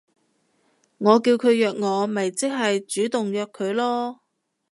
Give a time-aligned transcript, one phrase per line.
[0.97, 4.17] 我叫佢約我咪即係主動約佢囉